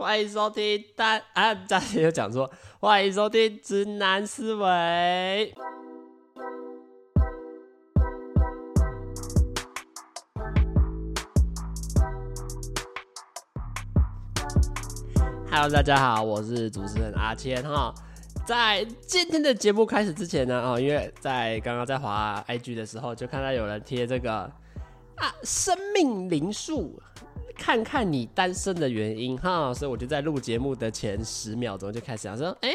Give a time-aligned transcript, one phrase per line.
[0.00, 2.48] 欢迎收听单啊，嘉欣又讲错，
[2.78, 5.52] 欢迎收听直男思维。
[15.50, 17.92] Hello，大家好，我是主持人阿谦哈。
[18.46, 24.48] 在今天的节目开始之前呢，哦，因为在刚刚在滑 IG 的时候，就看到有人贴这个
[25.16, 27.02] 啊，生命灵数。
[27.68, 32.70] 看看你单身的原因哈，所以我就在录节目的前十秒钟就开始想说，哎、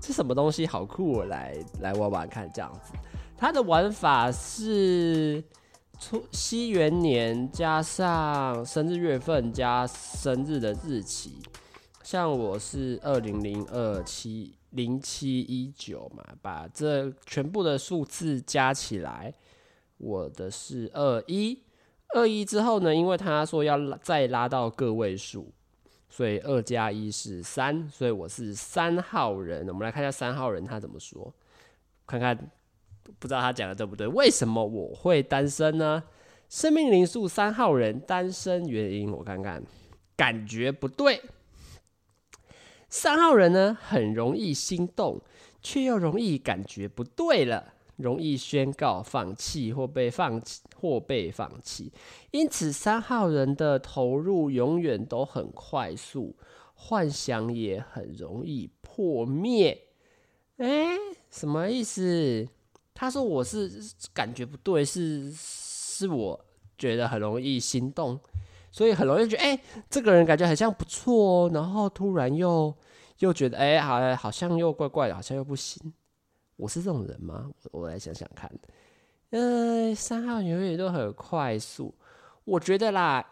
[0.00, 2.92] 这什么东西好酷，来来玩玩看这样子。
[3.36, 5.42] 它的玩法是
[5.98, 11.40] 出西元年加上生日月份加生日的日期，
[12.04, 19.34] 像我是二零零二七零七一九嘛，把这全部的数字加起来，
[19.96, 21.65] 我的是二一。
[22.14, 25.52] 二一之后呢，因为他说要再拉到个位数，
[26.08, 29.66] 所以二加一是三，所以我是三号人。
[29.68, 31.32] 我们来看一下三号人他怎么说，
[32.06, 32.36] 看看
[33.18, 34.06] 不知道他讲的对不对？
[34.06, 36.02] 为什么我会单身呢？
[36.48, 39.62] 生命灵数三号人单身原因，我看看，
[40.16, 41.20] 感觉不对。
[42.88, 45.20] 三号人呢，很容易心动，
[45.60, 47.74] 却又容易感觉不对了。
[47.96, 51.92] 容易宣告放弃或被放弃或被放弃，
[52.30, 56.36] 因此三号人的投入永远都很快速，
[56.74, 59.78] 幻想也很容易破灭。
[60.58, 60.96] 诶，
[61.30, 62.46] 什么意思？
[62.94, 63.70] 他说我是
[64.14, 66.44] 感觉不对，是是我
[66.78, 68.18] 觉得很容易心动，
[68.70, 69.60] 所以很容易觉得诶，
[69.90, 72.74] 这个人感觉好像不错哦，然后突然又
[73.18, 75.92] 又觉得诶，好好像又怪怪的，好像又不行。
[76.56, 77.50] 我是这种人吗？
[77.70, 78.50] 我来想想看。
[79.30, 81.94] 呃，三号永远都很快速。
[82.44, 83.24] 我觉得啦，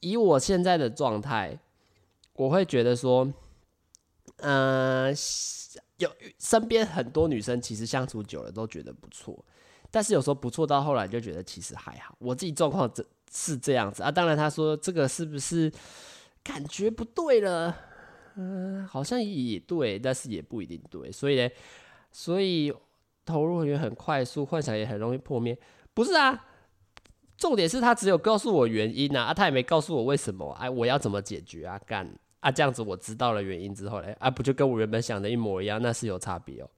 [0.00, 1.58] 以我现在的状态，
[2.32, 3.32] 我会觉得说，
[4.38, 5.12] 呃，
[5.98, 9.44] 有身边很多女生其实相处久了都觉得不错，
[9.90, 12.16] 但是有时候不错到后来就觉得其实还好。
[12.18, 14.10] 我自己状况这是这样子啊。
[14.10, 15.70] 当然他说这个是不是
[16.42, 17.76] 感觉不对了？
[18.36, 21.12] 嗯、好像也对，但是也不一定对。
[21.12, 21.48] 所以呢。
[22.12, 22.72] 所以
[23.24, 25.58] 投入也很快速，幻想也很容易破灭。
[25.94, 26.44] 不是啊，
[27.36, 31.80] 重点是他只有告诉我原因啊，啊，他也没告诉我为什么，哎，我要怎么解决啊？
[31.86, 32.08] 干
[32.40, 35.80] 啊，这样子我知道了原因之后嘞，啊，不就跟我原本想的一模一样？
[35.82, 36.70] 那是有差别哦。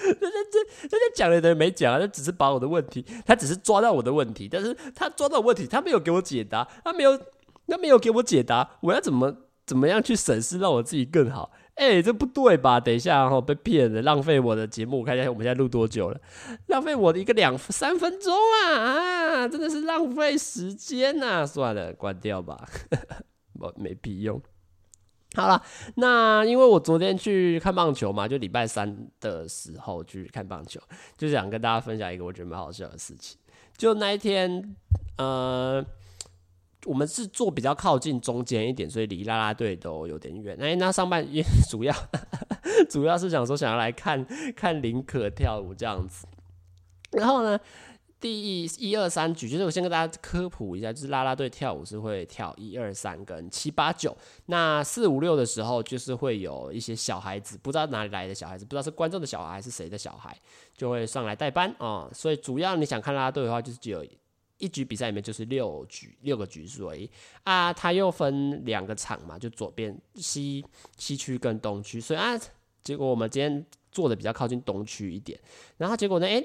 [0.00, 0.20] 这
[0.50, 7.18] 这人家讲了等于没讲啊，他只是把我的问题，他只是抓到我的问题，但是他抓到问题，他没有给我解答，他没有，
[7.66, 9.34] 他没有给我解答，我要怎么
[9.66, 11.50] 怎么样去审视，让我自己更好？
[11.74, 12.78] 哎、这不对吧？
[12.78, 15.00] 等一下哈，被骗了，浪费我的节目。
[15.00, 16.20] 我看一下我们现在录多久了？
[16.68, 18.32] 浪费我的一个两三分钟
[18.64, 19.48] 啊啊！
[19.48, 22.64] 真的是浪费时间呐、算了，关掉吧，
[23.54, 24.40] 我没屁用。
[25.34, 25.60] 好了，
[25.96, 30.80] 那因为我昨天去看棒球嘛，就礼拜三的时候去看棒球，
[31.16, 33.36] 就想跟大家分享一个我觉得蛮好笑的事情。
[33.76, 34.76] 就那一天，
[35.18, 35.84] 呃。
[36.86, 40.56] 我们是坐比较靠近中间一点，所以离啦啦队都有点远。
[40.60, 41.94] 哎，那上半 夜主要
[42.90, 46.26] 主要是想说想要来看看林可跳舞这样子。
[47.12, 47.58] 然后呢，
[48.20, 54.16] 第一一二三局，就是我先跟大家科普一下，就是啦啦队跳舞是会跳一二三跟七八九。
[54.46, 60.36] 那四五六的时候，就是会有一些小孩子，不知道哪里来的小孩子，不知道是观众的小孩还是谁的小孩，
[60.76, 64.04] 就会上来代班啊、所以主要你想看啦啦队的话，就是只有。
[64.58, 67.10] 一局比赛里面就是六局六个局数而已
[67.42, 70.64] 啊，它又分两个场嘛，就左边西
[70.96, 72.38] 西区跟东区，所以啊，
[72.82, 75.38] 结果我们今天坐的比较靠近东区一点，
[75.76, 76.44] 然后结果呢，哎。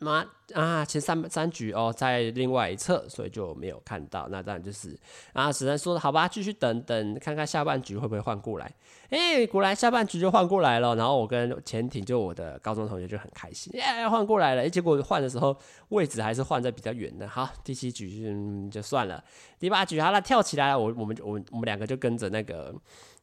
[0.00, 4.26] 妈啊，前三三局哦，在另外一侧，所以就没有看到。
[4.30, 4.98] 那当然就是
[5.34, 8.72] 啊，只能说好吧，继续等等，看看下半局会不会换过来。
[9.10, 10.96] 哎，果然下半局就换过来了。
[10.96, 14.62] 然后我跟潜艇，就我的高中同学就很开心，耶，换过来了。
[14.62, 15.56] 哎，结果换的时候
[15.90, 17.28] 位置还是换在比较远的。
[17.28, 19.22] 好，第七局，嗯，就算了。
[19.58, 22.74] 第八局好了，跳起来了，我我们我我们两个就跟着那个。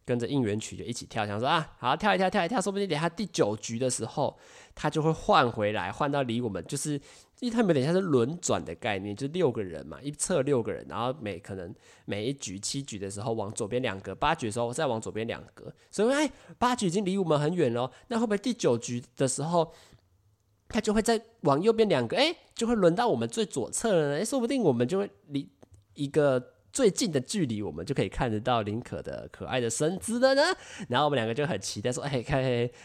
[0.08, 4.40] 跟着应援曲就一起跳，想说啊，好跳一跳，跳一跳，说不定等下第九局的时候，
[4.74, 6.94] 他就会换回来，换到离我们就是，
[7.42, 11.76] 因为他们等下是轮转的概念，就六个人嘛，一侧六个人，然后每可能
[12.06, 19.74] 每一局七局的时候往左边两格，八局的时候再往左边两格，所以哎，八局已经离我们很远了，那会不会第九局的时候，
[20.70, 24.22] 他就会再往右边两格，哎，就会轮到我们最左侧了呢？
[24.22, 25.50] 哎，说不定我们就会离
[25.96, 26.54] 一个。
[26.78, 30.44] 最近的距离，我们就可以看得到林可的可爱的身姿了呢。
[30.90, 32.40] 然后我们两个就很期待说：“哎，看，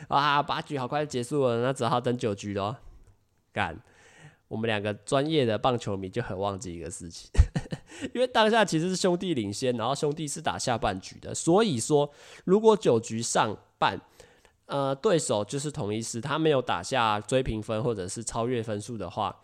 [0.09, 2.75] 啊，八局好快就结束了，那只好等九局喽。”
[3.53, 3.79] 干，
[4.49, 7.31] 我们两个专业的棒球迷就很忘记一个事情，
[8.15, 12.11] 因为当下其实是兄弟领先，然后兄弟是打下半局的，所以说
[12.47, 14.01] 如果九局上半，
[14.65, 19.39] 呃，对手就是统一狮，他没有打下追平分或者是超越分数的话，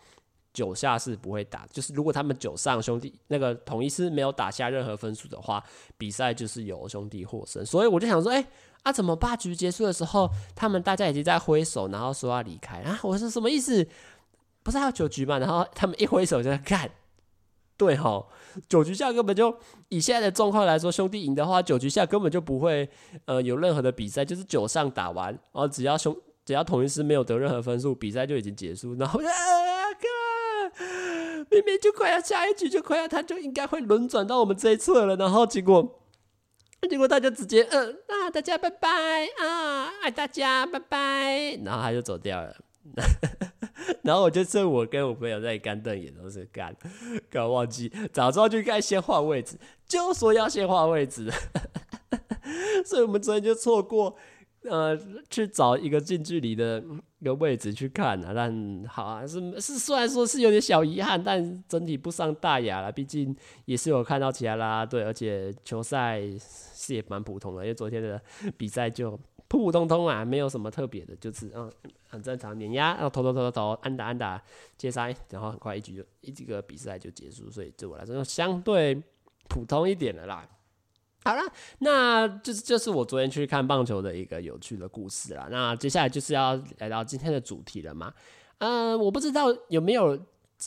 [0.53, 1.67] 九下是不会打。
[1.71, 5.63] 就是如果他们九上兄弟那个统一是没有打下任何分数的话，
[5.97, 7.65] 比赛就是由兄弟获胜。
[7.65, 8.47] 所以我就想说，哎，
[8.83, 12.99] 啊，怎么八局结束的时候，他们大家已经在挥手，然后说要离开啊？
[13.03, 13.87] 我说什么意思？
[14.63, 15.39] 不是还有九局吗？
[15.39, 16.91] 然后他们一挥手就在干。
[17.79, 18.27] 对哈，
[18.69, 19.57] 九局下根本就
[19.89, 22.91] 以现在的状况来说，兄弟赢的话，九局下根本就不会
[23.25, 26.17] 呃有任何的比赛，就是九上打完，然后只要兄
[26.49, 28.95] 只要同一狮没有得任何分数，比赛就已经结束。
[28.95, 29.29] 然后啊，
[30.01, 30.79] 哥，
[31.51, 36.01] 明明就快要下一局就快要，他就应该会轮转到我们这一侧了，然后结果
[36.89, 38.89] 结果他就直接嗯啊大家拜拜
[39.43, 42.57] 啊爱大家拜拜，然后他就走掉了。
[44.03, 46.75] 然后我就趁我跟我朋友在干瞪眼，都是干，
[47.31, 51.31] 搞忘记早知道就该先换位置，就说要先换位置，
[52.87, 54.17] 所以我们昨天就错过，
[54.69, 54.99] 呃，
[55.29, 56.83] 去找一个近距离的
[57.19, 58.33] 一个位置去看啊。
[58.35, 62.93] 但好啊，是是虽然说是有点小遗憾，但整体不伤大雅了。
[62.93, 63.35] 毕竟
[63.65, 68.21] 也是有看到其他啦，对，而且球赛是也蛮普通的，因为昨天的
[68.57, 69.19] 比赛就。
[69.51, 71.73] 普普通通啊，没有什么特别的，就是嗯，
[72.11, 74.39] 很正常，碾压，然后投投投投投，安打安打
[74.77, 79.03] 接杀，然后很快一局就一几个比赛就结束，所以对我来说就相对
[79.49, 80.47] 普通一点的啦。
[81.25, 81.43] 好了，
[81.81, 85.49] 那就是就是我昨天去看棒球的一个有趣的故事了。
[85.51, 88.13] 那接下来就是要来到今天的主题了嘛？
[88.59, 90.19] 嗯、呃，我不知道有没有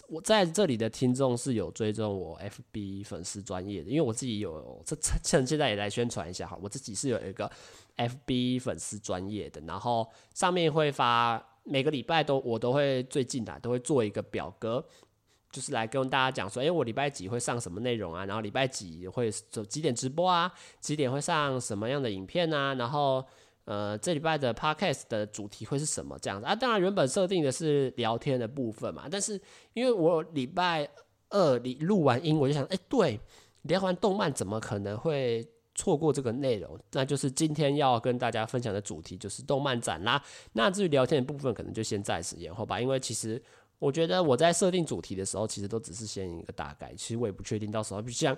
[0.08, 7.52] 我在这里的听众是有追踪我 FB 粉丝专业的，因为我自己有这趁现在也来宣传一下哈，我自己是有一个。
[7.98, 14.84] FB 粉丝专业的，然后上面会发每个礼拜都我都会最近啊都会做一个表格，
[15.52, 18.26] 就是来跟大家讲说，哎，我礼拜几会上什么内容啊？
[18.26, 20.52] 然后礼拜几会走几点直播啊？
[20.80, 22.74] 几点会上什么样的影片啊？
[22.76, 23.24] 然后
[23.66, 26.56] 呃，这礼拜的 Podcast 的主题会是什么这样子啊？
[26.56, 29.40] 当然原本设定的是聊天的部分嘛，但是
[29.74, 30.90] 因为我礼拜
[31.30, 33.20] 二你录完音，我就想，哎，对，
[33.64, 35.48] 聊完动漫怎么可能会？
[35.74, 40.22] 错过这个内容，那就是今天要跟大家分享的主题就是动漫展啦。
[40.52, 42.80] 那至于聊天的部分，可能就先暂时延后吧。
[42.80, 43.42] 因为其实
[43.82, 46.94] 我觉得我在设定主题的时候，其实都只是先一个大概。
[46.94, 48.38] 其实我也不确定到时候，像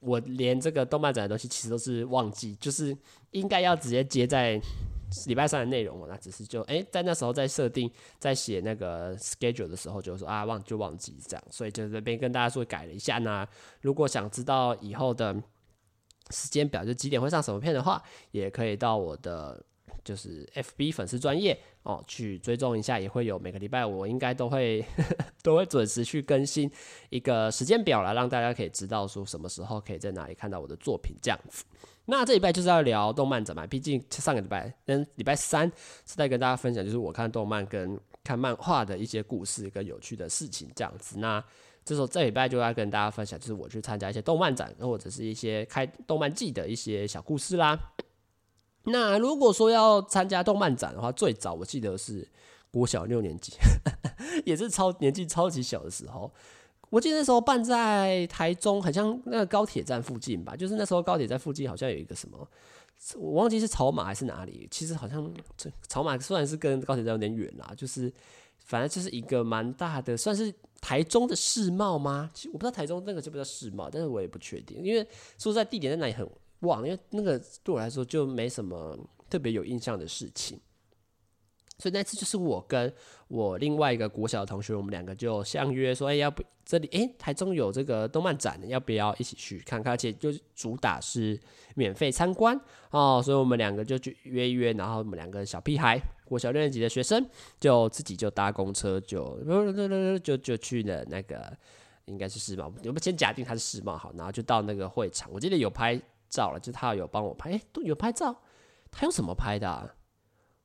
[0.00, 2.94] 我连这个动漫展的东西，其实都是忘记，就是
[3.30, 4.60] 应该要直接接在
[5.26, 6.06] 礼拜三的内容。
[6.06, 13.18] 那只是就哎，在那时候在设定在写那个 schedule 的时候，就说啊忘就忘记这样，所以就这边跟大家说改了一下。
[13.18, 13.48] 那
[13.80, 15.42] 如果想知道以后的。
[16.30, 19.64] 时间表就几点会上什么片的话，也可以到我的
[20.04, 26.70] 就是 FB 粉丝专业哦去追踪一下，也会有每个礼拜我应该都会呵 呵都会准时去更新
[27.10, 31.64] 一个时间表来让大家可以知道说什么时候可以在哪里看到我的作品这样子。
[32.06, 35.70] 那这礼拜就是要聊动漫展嘛，毕竟上个礼拜跟礼拜三
[36.06, 41.18] 是在跟大家分享就是我看动漫跟看漫画的一些故事跟有趣的事情这样子。
[41.18, 41.42] 那
[41.84, 47.78] 这时候这礼拜就要跟大家分享，就是我去参加一些动漫展，或者是一些开动漫季的一些小故事啦。
[48.90, 52.26] 那如果说要参加动漫展的话，最早我记得是
[52.70, 53.52] 国小六年级，
[54.44, 56.30] 也是超年纪超级小的时候。
[56.90, 60.56] 我记得那时候办在台中，好像那个高铁站附近吧。
[60.56, 62.48] 就是那时候高铁站附近好像有一个什么，
[63.16, 64.66] 我忘记是草马还是哪里。
[64.70, 68.12] 其实好像这草马虽然是跟高铁站有点远啦，就是
[68.64, 70.54] 反正就是一个蛮大的，算是。
[70.80, 72.30] 台中的世贸吗？
[72.32, 75.02] 其实我不知道台中那个叫不叫世贸，但是我也不确定，因为
[75.36, 76.24] 说实在地点在哪里很
[76.60, 78.98] 忘，因为那个对我来说就没什么
[79.28, 80.60] 特别有印象的事情。
[81.80, 82.92] 所以那次就是我跟
[83.28, 89.92] 我另外一个国小的同学，我们两个就相约说，哎，要不这里哎，台中有这个动漫展，要不要一起去看看？
[89.92, 91.40] 而且就主打是
[91.76, 92.60] 免费参观
[92.90, 97.24] 哦，所以我们两个就去约一约，然后我们两个小屁孩，国小六年级的学生，
[97.60, 99.38] 就自己就搭公车就
[100.18, 101.56] 就就去了那个
[102.06, 108.36] 应该是世贸，我们先假定它是世贸好，然后就到那个会场，我记得有拍照了，就他有帮我拍，哎，都有拍照，
[108.90, 109.94] 他用什么拍的啊？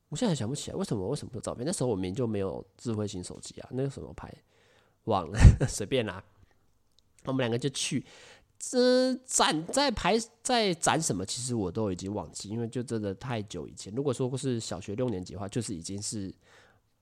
[0.09, 1.65] 我现在想不起来为什么为什么有照片？
[1.65, 4.31] 那时候我明就没有智慧型手机啊，那个什么拍
[5.05, 6.23] 忘了， 随便啦。
[7.25, 8.05] 我们两个就去，
[8.59, 11.25] 这展在拍在展什么？
[11.25, 13.91] 其实我都已经忘记，因为就真的太久以前。
[13.95, 16.31] 如果说是小学六年级的话，就是已经是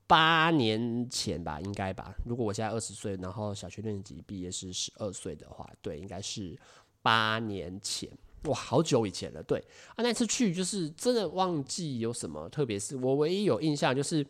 [0.07, 2.15] 八年前吧，应该吧。
[2.25, 6.57] 如果我现在二十岁，然后小学六年级毕业是十二岁的话，对，应该是
[7.01, 8.09] 八年前。
[8.45, 9.63] 哇，好久以前了，对
[9.95, 12.95] 啊，那次去就是真的忘记有什么特别是。
[12.95, 14.25] 我唯一有印象就是，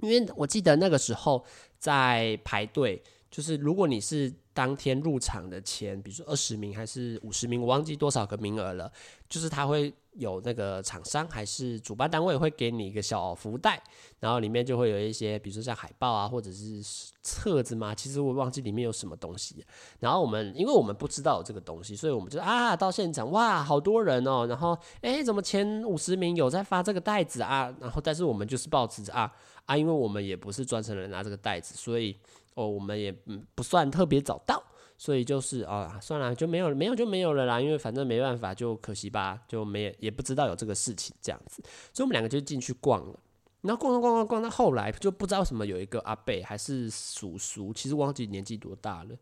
[0.00, 1.44] 因为我记得那个时候
[1.78, 4.30] 在排队，就是如果你是
[4.60, 8.92] 当天入场的前，比如说二十名还是五十名，我忘记多少个名额了。
[9.26, 13.82] 就是他会有那个厂商还是主办单位会给你一个小福袋，
[14.18, 16.82] 然后里面就会有一些，比如说像海报啊，或者是
[17.22, 17.94] 册子嘛。
[17.94, 19.64] 其实我忘记里面有什么东西。
[19.98, 24.46] 然后我们因为我们不知道这个东西，所以我们就啊到现场哇，好多人哦。
[24.46, 27.74] 然后诶，怎么前五十名有在发这个袋子啊？
[27.80, 29.32] 然后但是我们就是抱持着啊
[29.64, 32.14] 啊，因为我们也不是专程人拿这个袋子，所以。
[32.60, 33.10] 哦，我们也
[33.54, 34.62] 不算特别早到，
[34.98, 41.62] 所以就是啊，算了，就没有没有就没有了啦，因为反正没办法，就可惜吧，就没也不知道有这个事情这样子，
[41.92, 43.18] 所以我们两个就进去逛了，
[43.62, 49.16] 然后逛逛逛逛逛到后来就不知道什么有一个阿伯还是叔叔，其实忘记年纪多大了，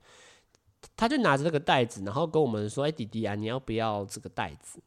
[0.97, 4.81] 他就拿着这个袋子，然后跟我们说：“哎，弟弟啊，你要不要这个袋子？”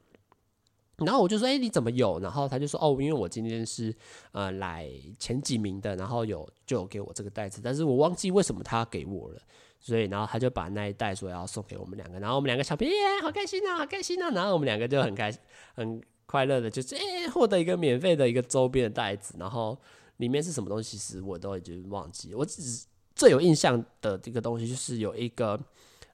[1.05, 3.93] 然后我就说：“哎，你怎么有？”然后他就说：“哦，因为我今天是
[4.31, 4.89] 呃来
[5.19, 9.39] 前几名的，然后有就有给我这个袋子，但是我忘记为什么他给我了，
[9.79, 14.29] 所以然后他就把那一袋说要送给我们两个，然后我们两个小朋友，好开心啊，好开心啊！
[14.31, 15.39] 然后我们两个就很开心、
[15.75, 19.77] 很快乐的，就是哎获得一个免费的一个周边的袋子，然后
[20.17, 25.59] 里面是什么东西，其实我都已经忘记，我只最有印象的这个东西就是有一个。”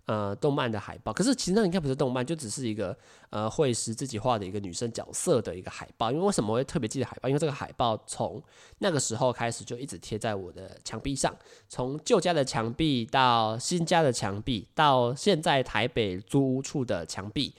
[0.07, 2.97] 呃，动漫的海报，可是其实那应该不是动漫，就只是一个
[3.29, 6.09] 呃绘师自己画的一个女生角色的一个海报。
[6.13, 7.27] 因为为什么会特别记得海报？
[7.27, 8.41] 因为这个海报从
[8.79, 11.35] 那个时候开始就一直贴在我的墙壁上，
[11.67, 17.53] 从旧家的墙壁到新家的墙壁，到现在台北租屋处的墙壁。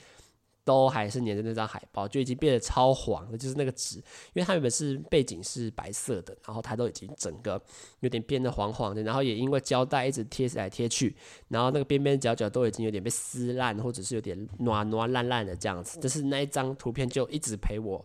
[0.68, 3.38] 都还是粘着那张海报，就已经变得超黄了。
[3.38, 7.58] 就是那个纸，因为它原本是背景是白色的，然后它都已经整个
[8.00, 11.16] 有点变得黄黄的，然后也因为胶带一直贴来贴去，
[11.48, 15.98] 然后那个边边角角都已经有点被撕烂，或者是有点暖暖烂烂的这样子。
[16.00, 18.04] 就是那一张图片就一直陪我，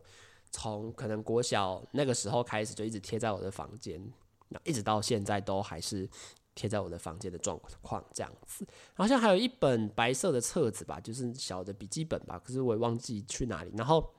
[0.50, 4.02] 从可能国小那个时候开始就一直贴在我的房间，
[4.48, 6.10] 那一直到现在都还是。
[6.56, 13.72] 贴在我的房间的状况这样子，好像还有一本白色的册子吧，就是小的笔记本吧，可是我也忘记去哪里。
[13.76, 14.14] 然后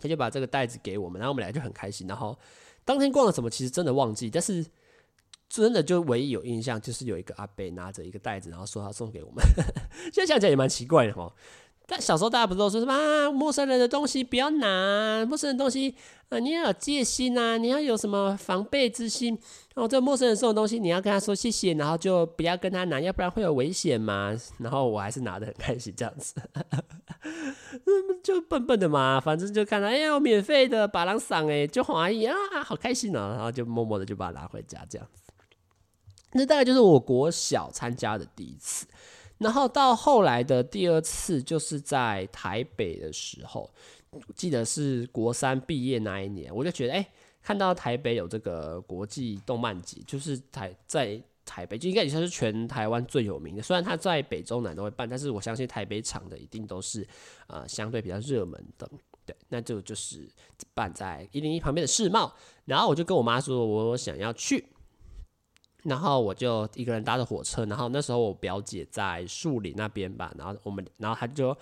[0.00, 2.06] 他就把这个袋子给我们，然后我们俩就很开心。
[2.06, 2.38] 然后
[2.84, 4.66] 当天逛了什么，其实真的忘记，但是
[5.48, 9.44] 真的就唯一有印象，就是有一个阿伯拿着一个袋子，然后说他送给我们。
[10.12, 11.32] 现在想起来也蛮奇怪的哈。
[11.86, 15.94] 但小时候大家不都说什么啊，陌生人的东西不要拿，陌生人的东西，
[16.30, 19.38] 呃，你要有戒心呐，你要有什么防备之心。
[19.74, 24.34] 哦，这陌生人送的东西，你要跟他说谢谢，然后就不要跟他拿，要不然会有危险嘛。
[24.58, 26.34] 然后我还是拿得很开心，这样子，
[28.24, 35.20] 就笨笨的嘛，反正就看到，哎呀，免费的，把狼赏哎，就怀疑啊，好开心哦，然后就默默的就把它拿回家，这样子。
[36.32, 38.86] 那大概就是我国小参加的第一次。
[39.44, 43.70] 然后到后来的第二次，就是在台北的时候，
[44.34, 47.06] 记得是国三毕业那一年，我就觉得，哎，
[47.42, 53.62] 看到台北有这个国际动漫节，就是台在台北就应该也算是全台湾最有名的。
[53.62, 57.06] 虽然它在北中南都会办，但是我相信台北场的一定都是
[57.46, 58.90] 呃相对比较热门的。
[59.26, 60.26] 对，那就就是
[60.72, 62.34] 办在一零一旁边的世贸，
[62.64, 64.64] 然后我就跟我妈说，我想要去。
[65.84, 71.54] 然后我就一个人搭着火车，然后那时候我表姐在树林那边吧，然后我们，然后她就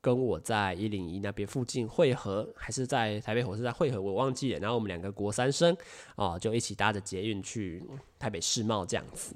[0.00, 4.60] 跟我在一零一那边附近汇合，还是在台北火车站汇合，我忘记了。
[4.60, 5.76] 然后我们两个国三生
[6.14, 7.82] 哦，就一起搭着捷运去
[8.18, 9.34] 台北世贸这样子。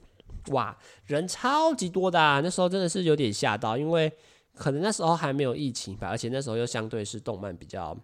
[0.53, 4.13] 哇，人超级多的，那时候真的是有点吓到，因为
[4.55, 7.97] 可能那时候还没有疫情吧，而且那时候又相对是动漫比较。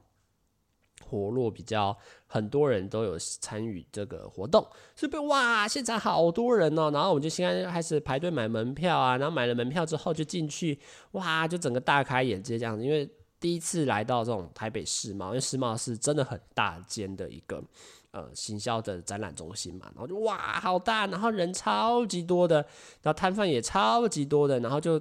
[1.08, 1.96] 活络比较，
[2.26, 5.26] 很多人都有参与这个活动，是不？
[5.28, 6.90] 哇，现场好多人哦！
[6.90, 10.78] 然后我们就现在开始排队买门票啊，然后买了门票之后就进去，
[11.12, 12.84] 哇，就整个大开眼界这样子。
[12.84, 13.08] 因为
[13.38, 17.62] 第一次来到这种台北世贸，因为世贸是真的很大间的一个
[18.10, 22.56] 呃行销的展览中心嘛，然后就哇，好大，然后人超级多的，
[23.02, 25.00] 然后摊贩也超级多的，然后就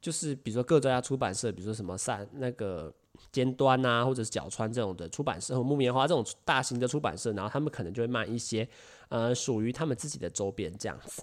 [0.00, 2.94] 就是比如说各家出版社，比如说什么三那个。
[3.38, 8.68] 尖端啊，或者是角川这种的出版社，或木棉花这种大型的出版社，然后他们可能就会卖一些
[9.10, 11.22] 呃属于他们自己的周边这样子。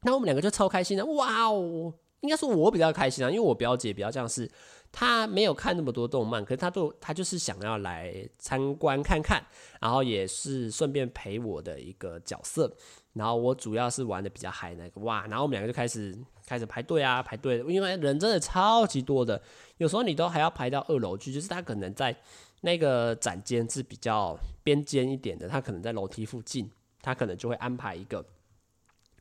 [0.00, 1.92] 那我们两个就超开心的，哇哦！
[2.20, 4.50] 应该说我比较开心啊，因为我表姐比较像是
[4.90, 9.42] 她没有看那么多动漫，可是她都她就是想要来参观看看，
[9.78, 12.74] 然后也是顺便陪我的一个角色。
[13.12, 16.16] 然后我主要是玩的比较嗨那个哇，然后我们两个就开始
[16.50, 19.40] 开始排队啊排队，因为人真的超级多的，
[19.76, 22.12] 有时候你都还要排到二楼去，就是他可能在
[22.62, 26.68] 那个展间是比较边间一点的，他可能在楼梯附近，
[27.02, 28.24] 他可能就会安排一个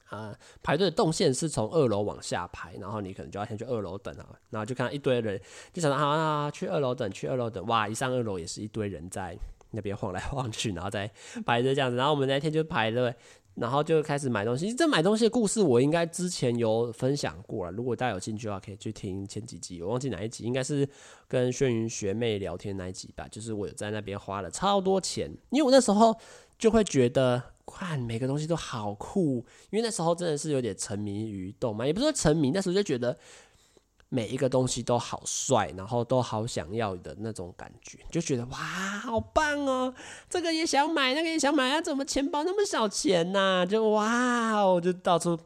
[0.07, 5.39] 啊、排队的动线是从二楼往下排，然后你可能就要先去二楼等啊，然后就看到一堆人，
[5.71, 9.37] 就想到啊，去二楼等去二楼等，哇一上二楼也是一堆人在
[9.69, 11.07] 那边晃来晃去，然后再
[11.45, 13.13] 排队这样子，然后我们那天就排了。
[13.59, 14.73] 然后就开始买东西。
[14.73, 20.87] 这买东西的故事我应该之前有分享过了，如果大家有兴趣的话，可以去听前几集，我忘记哪一集，应该是
[21.27, 23.27] 跟轩云学妹聊天那一集吧。
[23.29, 26.15] 就是我有在那边花了超多钱，因为我那时候
[26.57, 33.17] 就会觉得，看每个东西都好酷，因为那时候真的是有点沉迷于动漫，也不是说沉迷，那时候就觉得。
[34.09, 39.93] 每一个东西都好帅，然后都好想要的那种感觉，就觉得哇，好棒哦！
[40.27, 41.79] 这个也想买，那个也想买啊！
[41.79, 45.37] 怎么钱包那么少钱呐、就哇，我就到处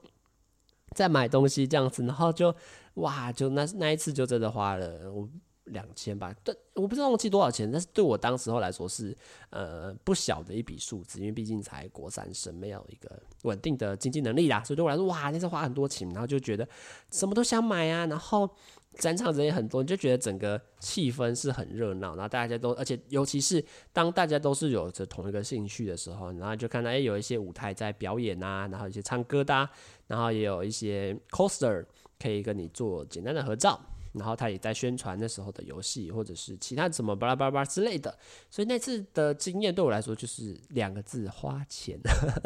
[0.91, 2.55] 在买东西这样子，然后就
[2.96, 5.27] 哇，就那那一次就真的花了我。
[5.65, 9.15] 两千吧，对，我不知道忘记多少钱，但是对我当时候来说是
[9.50, 13.10] 呃不小的一笔数字，因为毕竟才国三生，没有一个
[13.43, 16.67] 稳定的经济能力啦，所以对我来说，哇，那是花很多钱，然后就觉得
[17.12, 18.50] 什么都想买啊，然后
[18.96, 29.70] 展场人也很多，你就觉得整个气氛是很热闹，然后大家都，而且尤其是当大家都是有着同一个兴趣的时候，然后就看到哎有一些舞台在表演啊，然后一些唱歌的啊，
[30.08, 31.86] 然后也有一些 coster
[32.20, 33.79] 可以跟你做简单的合照。
[34.13, 38.17] 然后他也在宣传那时候的游戏，或者是其他什么巴拉巴拉之类的，
[38.50, 42.00] 所以那次的经验对我来说就是两个字：花钱。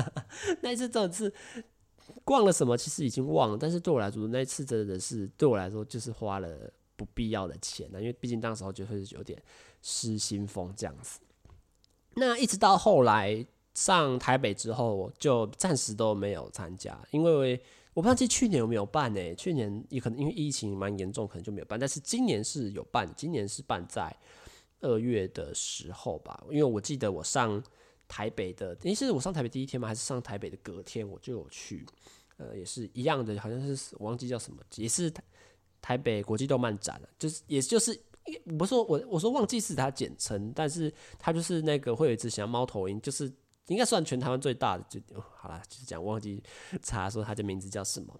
[0.63, 1.33] 那一次真的是
[2.23, 9.41] 逛了什么，其实已经忘了，但是对我来说，那次真的是对我来说就是花了不必要的钱了，因为毕竟当时候就会有点
[9.81, 11.19] 失心疯这样子。
[12.15, 17.61] 那一直到后来上台北之后，就暂时都没有参加，因为。
[17.97, 19.33] 我不知道去年有没有办呢？
[19.33, 21.79] 去年也可能因为疫情蛮严重，可能就没有办。
[21.79, 24.15] 但是今年是有办，今年是办在
[24.81, 26.43] 二月的时候吧。
[26.51, 27.59] 因为我记得我上
[28.07, 29.87] 台北的，诶，是我上台北第一天吗？
[29.87, 31.87] 还是上台北的隔天我就有去？
[32.37, 35.11] 呃，也是一样的，好像是我忘记叫什么，也是
[35.81, 37.09] 台北国际动漫展了。
[37.17, 37.99] 就是，也就是，
[38.45, 43.33] 我不是说我我说忘记是它简称，但是它就是那个会有一只像猫头鹰，就是。
[43.67, 44.99] 应该算全台湾最大的，就
[45.35, 46.41] 好了，就是讲忘记
[46.81, 48.19] 查说它的名字叫什么，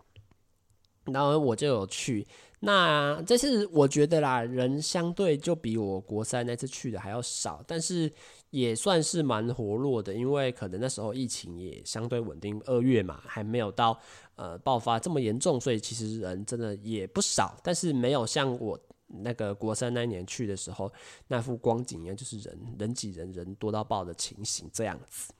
[1.05, 2.27] 然后我就有去。
[2.59, 8.11] 那这次我觉得啦，人相对就比我国三那次去的还要少，但是
[8.49, 13.99] 也算是蛮活络的，因为可能那时候疫情也相对稳定，二月嘛还没有到
[14.35, 20.91] 呃爆发这么严重，所以其实人真的也不少，但是没有像我那个国三那年去的时候
[21.27, 25.31] 那副光景一样，就是人人挤人，人多到爆的情形这样子。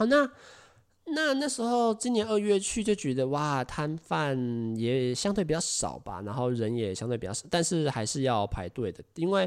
[0.00, 0.26] 好，那
[1.08, 9.46] 那那时候今年二月去就觉得哇，摊贩也相对比较少吧，然后人也相对比较少，但是还是要排队的，因为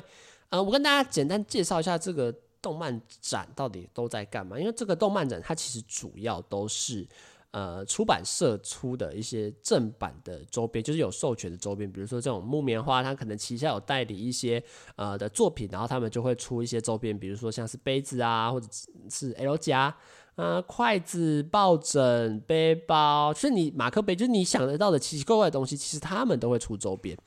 [0.50, 7.08] 呃，我跟大家简单介绍一下这个动漫展到底都在干嘛，因为这个动漫展它其实主要都是。
[7.50, 14.64] 呃，出版社出的一些正版的周边，就是有授权的周边，比如说这种木棉花，它可能旗下有代理一些
[14.96, 18.68] 呃的作品，然后他们就会出一些周边，比如说像是杯子啊，或者
[19.08, 19.96] 是 L 夹，
[20.36, 27.18] 啊，筷子、抱枕、背包，是你马克杯，就是你想得到的奇奇怪怪的东西，其实他们都会出周边，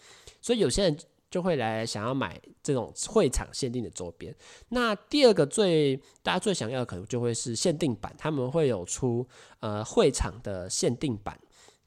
[0.40, 0.96] 所以有些人。
[1.28, 4.34] 就会来想要买这种会场限定的周边。
[4.68, 9.26] 那第二个最大家最想要的可能就会是限定版，他们会有出
[9.58, 11.38] 呃会场的限定版，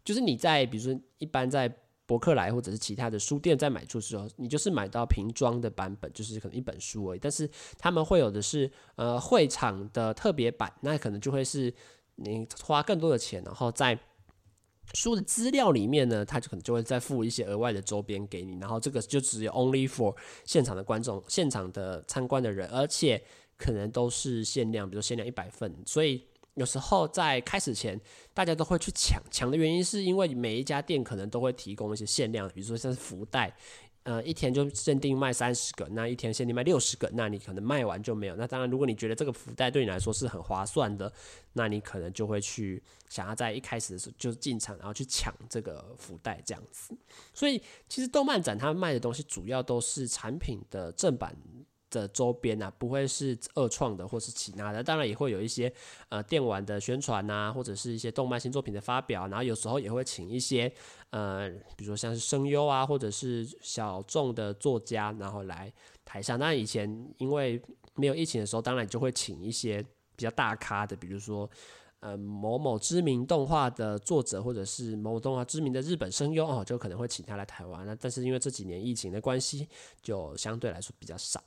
[0.03, 1.73] 就是你在比如说一般在
[2.10, 7.19] 博客来或者是其他的书店在买书的时候，你就是买到瓶装的版本，就是可能一本书而已。
[7.19, 11.72] 但是他们会有的是呃会场的特别版，那可能就会是
[12.15, 14.00] 你花更多的钱，然后在。
[14.95, 23.24] 书的资料里面呢，他就可能就会再附一些额外的周边给你，然后这个就只有 only for 现场的观众、现场的参观的人，而且
[23.56, 26.24] 可能都是限量，比如限量一百份，所以
[26.60, 28.00] 有时候在开始前，
[28.34, 29.24] 大家都会去抢。
[29.32, 33.56] 抢的原因是因为每一家店可能都会提供一些限量，比如说像是福袋。
[34.04, 38.36] 呃，一天就限定卖三十个，那一天限定卖六十个，那你可能卖完就没有。
[38.36, 41.12] 那当然，如果你觉得这个福袋对你来说是很划算的，
[41.54, 46.98] 那你可能就会去想要在一开始的时候就进场，然后去抢这个福袋这样子。
[47.34, 51.36] 所以，其实动漫展他卖的东西主要都是产品的正版
[51.89, 54.84] 的周边啊，不会是二创的或是其他的。
[54.84, 55.71] 当然也会有一些
[56.10, 60.71] 呃电玩的宣传呐，或者是一些动漫新作品的发表，然后有时候也会请一些
[61.10, 65.71] 呃，比如说像是声优啊，或者是小众的作家，然后来
[66.06, 66.38] 台上。
[66.38, 67.62] 那以前因为
[67.95, 69.82] 没有疫情的时候，当然就会请一些
[70.15, 71.49] 比较大咖的，比如说
[72.02, 77.86] 呃某某知名动画的作者，或者是某某动画知名的日本声优哦，就可能会请他来台湾。
[77.86, 79.67] 那但是因为这几年疫情的关系，
[80.02, 81.43] 就相对来说比较少。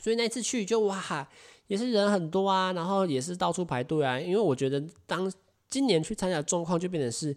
[0.00, 1.28] 所以那次去就哇，
[1.66, 4.18] 也是人很多啊，然后也是到处排队啊。
[4.18, 5.30] 因为我觉得当
[5.68, 7.36] 今年去参加的状况就变成是，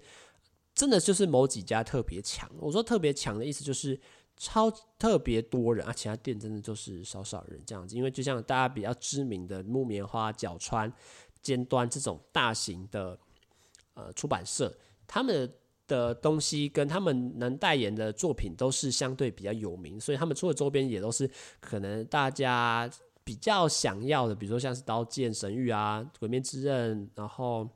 [0.74, 2.50] 真的就是某几家特别强。
[2.60, 4.00] 我说特别强的意思就是
[4.38, 7.96] 超特别多人啊，其他店真的就是少少人这样子。
[7.96, 10.92] 因为就像大家比较知名的木棉花、角川
[11.42, 13.18] 尖端这种大型的
[13.94, 14.76] 呃出版社，
[15.08, 15.54] 他们的
[15.88, 22.90] 的东西跟他们能代言的作品都是相对比较有名，所以他们出的周边也都是可能大家
[23.24, 27.70] 比较想要的，比如说像是《刀剑神域》啊，《鬼灭之刃》，然后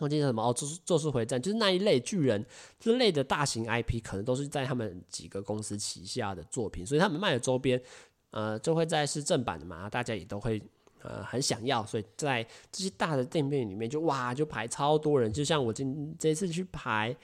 [0.00, 2.44] 忘记叫什么哦，咒术咒术回战，就是那一类巨人
[2.78, 7.82] 之类的大型 IP，可能都是在他们几个公司旗下的作品，所以他们卖的周边，
[8.30, 10.62] 呃，就会在是正版的嘛，大家也都会。
[11.04, 15.30] 呃，很想要，所以在这些大的店面里面就，哇，就排超多人。
[15.30, 17.14] 就像我今这次去排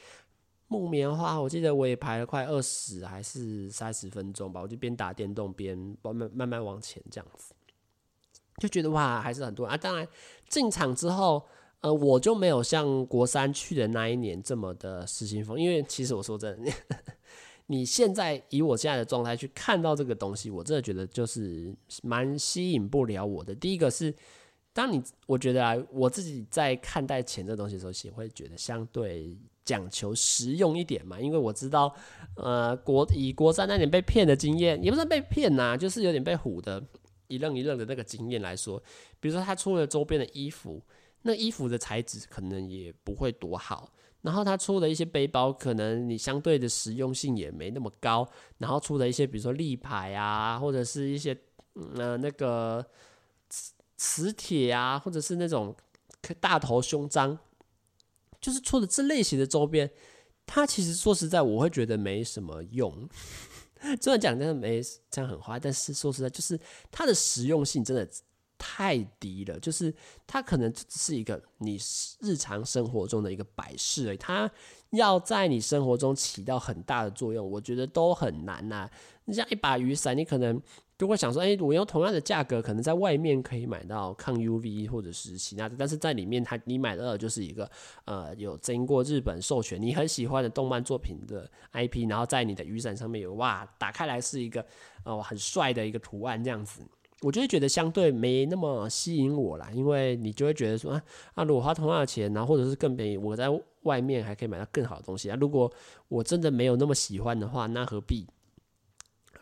[0.69, 4.61] 木棉花，我记得我也排了快二十还是三十分钟吧。
[4.61, 7.55] 我就边打电动边慢慢慢慢往前这样子，
[8.59, 9.79] 就觉得哇，还是很多人啊。
[9.79, 10.07] 当然
[10.51, 11.43] 进场之后，
[11.81, 16.71] 呃，我就没有像国三去的那一年这么的失心疯，因为其实我说真的。
[17.71, 23.55] 你现在以我现在的状态去看到这个东西，我真的觉得就是蛮吸引不了我的。
[23.55, 24.13] 第一个是，
[24.73, 31.21] 当你我觉得啊，我自己在看待钱这东西的时候，也会觉得相对讲求实用一点嘛。
[31.21, 31.95] 因为我知道，
[32.35, 36.85] 呃，国以国三那点被骗的经验，也不是被骗呐，就是有点被唬的
[37.29, 38.83] 一愣一愣的那个经验来说，
[39.21, 40.83] 比如说他出了周边的衣服，
[41.23, 43.93] 那衣服的材质可能也不会多好。
[44.23, 48.29] 然后他出的一些背包，可能你相对的实用性也没那么高。
[48.59, 51.37] 然后出的一些，比如说立牌啊，或者是一些
[51.97, 52.85] 呃那个
[53.49, 55.75] 磁磁铁啊，或者是那种
[56.39, 57.39] 大头胸章，
[58.41, 59.91] 就是出的这类型的周边，
[60.45, 63.09] 它其实说实在，我会觉得没什么用。
[64.01, 68.07] 虽然讲真的没这样很坏，但是说实在，就是它的实用性真的。
[68.61, 69.93] 太低了，就是
[70.27, 71.79] 它可能只是一个你
[72.21, 74.49] 日常生活中的一个摆饰而已，它
[74.91, 78.89] 要在你生活中起到很大的作用，我觉得都很难呐、
[79.25, 80.61] 你像一把雨伞，你可能
[80.99, 87.71] 都会想说，哎，我用同样的价格，可能在外面可以买到抗 UV 或者是其他的，但是在里面它你买到的就是一个
[88.05, 94.67] 呃有经过日本授权，你很喜欢的动漫作品的 IP，然后在你的雨伞上面有哇，打开来是一个
[95.05, 96.83] 哦很帅的一个图案这样子。
[97.23, 101.03] 我就会觉得相对没那么吸引我啦，因为你就会觉得说啊，
[101.35, 103.49] 啊，如果花同样的钱，然后或者是更便宜，我在
[103.83, 105.37] 外面还可以买到更好的东西啊。
[105.41, 105.71] 如果
[106.09, 108.27] 我真的没有那么喜欢的话，那何必？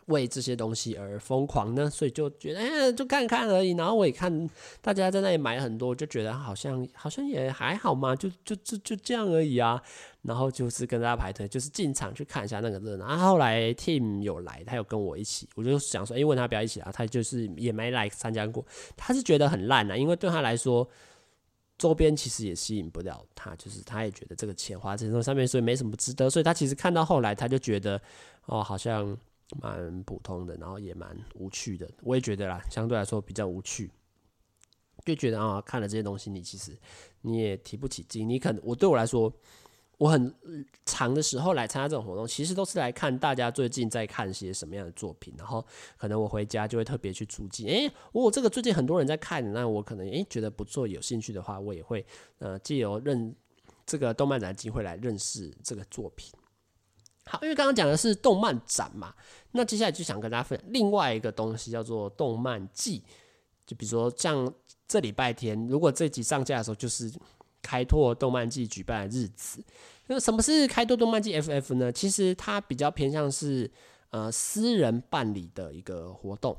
[0.09, 3.71] 为这些东西而疯狂呢，所以就觉得，哎、就看看而已。
[3.71, 4.49] 然后我也看
[4.81, 9.81] 大家在那里买很多，就觉得好像好像也还好嘛，就就就就这样而已啊。
[10.23, 13.07] 然后就是跟大家排队，就是进场去看一下那个热闹。
[13.07, 18.65] 然后后来 Tim 有来，他有跟我一起，我就想说，哎、欸，问他不要一起啊，他就是也没来参加过。
[18.97, 20.85] 他是觉得很烂啊，因为对他来说，
[21.77, 26.29] 周边其实也吸引不了他，就是他也觉得这个钱花在这上面，所以没什么值得。
[26.29, 28.01] 所以他其实看到后来，他就觉得，
[28.47, 29.17] 哦，好像。
[29.61, 31.89] 蛮普通的，然后也蛮无趣的。
[32.03, 33.89] 我也觉得啦，相对来说比较无趣，
[35.05, 36.77] 就觉得啊，看了这些东西，你其实
[37.21, 38.29] 你也提不起劲。
[38.29, 39.33] 你可能我对我来说，
[39.97, 40.33] 我很
[40.85, 45.33] 长的时候来参加这种活动，其实都是来看大家最近在看些什么样的作品。
[45.37, 45.65] 然后
[45.97, 52.05] 可能我回家就会特别去出镜，诶，我这个最近很多人在看，那我可能诶觉得不错，有兴趣的话，我也会
[52.37, 53.35] 呃借由认
[53.85, 56.31] 这个动漫展的机会来认识这个作品。
[57.29, 59.13] 好，因为刚刚讲的是动漫展嘛，
[59.51, 63.03] 那接下来就想跟大家分享另外一个东西，叫做动漫季。
[63.67, 64.51] 就比如说像
[64.87, 67.11] 这礼拜天，如果这集上架的时候，就是
[67.61, 69.63] 开拓动漫季举办的日子。
[70.07, 71.91] 那什么是开拓动漫季 FF 呢？
[71.91, 73.69] 其实它比较偏向是
[74.09, 76.57] 呃私人办理的一个活动。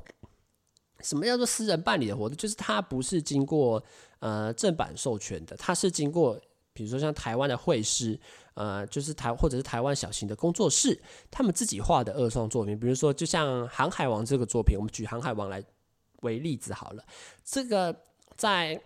[1.01, 2.37] 什么叫做私人办理的活动？
[2.37, 3.83] 就是它不是经过
[4.19, 6.39] 呃正版授权的，它是经过。
[6.73, 8.17] 比如说像台湾的会师，
[8.53, 15.63] 呃，就是台或者是台湾小型的工作室，他们自己画的二创作品，比如说就像《航海王》这个作品，我们举《航海王》来
[16.21, 17.03] 为例子好了。
[17.43, 17.95] 这个
[18.35, 18.79] 在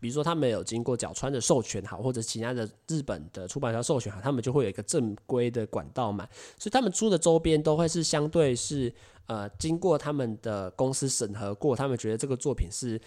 [0.00, 6.26] 比如说他们有经过角川的授权好，或者其他的日本的出版商授权好，他们就会有一个正规的管道嘛，
[6.58, 8.92] 所以他们出的周边都会是相对是
[9.26, 13.00] 呃经过他们的公司审核过，他们觉得这个作品是。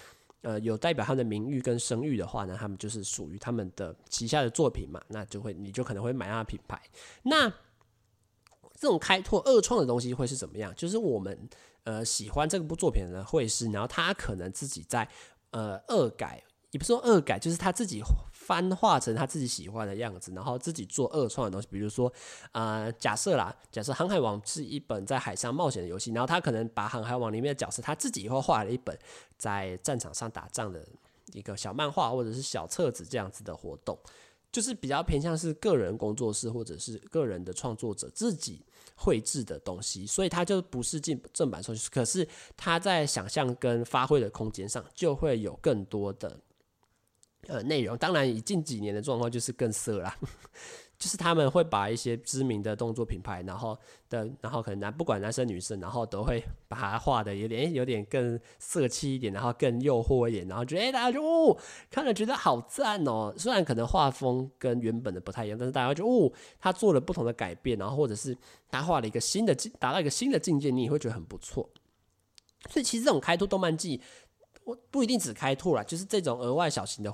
[0.44, 6.80] 呃，有代表他的名誉跟声誉的话呢，他们就是属于他们的旗下的作品嘛，那就会你就可能会买他的品牌。
[7.24, 7.50] 那
[8.76, 10.72] 这种开拓二创的东西会是怎么样？
[10.76, 11.50] 就是我们
[11.86, 15.10] 呃喜欢这部作品的会是，然后他可能自己在
[15.52, 16.44] 呃恶改。
[16.72, 18.02] 也不是说恶改，就是他自己
[18.46, 21.68] 翻画成他自己喜欢的样子，然后自己做二创的东西。
[21.72, 22.12] 比如说，
[22.52, 28.98] 呃，假设啦，假设《航海王》是一本在海上冒险的游戏，然后他可能把《航海王》里面的角色他自己以后画了一本
[29.38, 30.86] 在战场上打仗的
[31.32, 33.98] 一个小漫画或者是小册子这样子的活动，
[34.52, 38.62] 就是比较偏向是个人工作室或者是个人的创作者自己
[38.96, 42.28] 绘制的东西，所以他就不是进正版授权，可是
[42.58, 46.40] 他在想象跟发挥的空间上就会有更多的。
[47.48, 47.98] 呃内容。
[47.98, 50.18] 当然，以近几年的状况就是更色啦。
[50.96, 53.78] 就是他们会把一些知名的动作品牌，然后
[54.10, 61.58] 的，然后可能男不管男生女生，然后都会 把它画的有点，有点更色气一点，然后更诱惑一点，然后觉得哎，大家就哦，
[61.92, 63.34] 看了觉得好赞哦。
[63.38, 68.38] 虽然可能画风跟原本的不太一样，但是大家就哦，他做了不同的改变，然后或者是
[68.70, 71.70] 他画了一个新的境，达到一个新的境界，你也会觉得很不错。
[72.70, 74.00] 所以其实这种开拓动漫季，
[74.64, 77.14] 我不一定只开拓啦，就是这种额外小型的。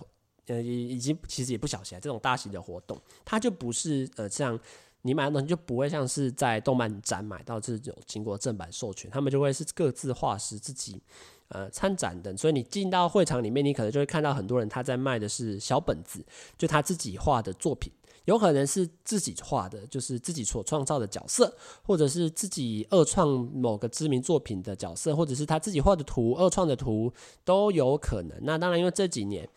[0.49, 4.59] 呃，已经其实也不小心啊，这种大型的活动，它就不是呃，像
[5.03, 11.01] 你买的东西就不会像是在动漫展买到这种经过正版授权，他们就会是各自画师自己
[11.49, 16.25] 呃参展的，所以你进到会场里面，你可能就会看到很多人他在卖的是小本子，
[16.57, 17.93] 就他自己画的作品，
[18.25, 27.13] 有可能是自己画的，就是自己所创造的角色，或者是自己二创某个知名作品的角色，或者是他自己画的图，二创的图
[27.45, 28.37] 都有可能。
[28.41, 29.47] 那当然，因为这几年。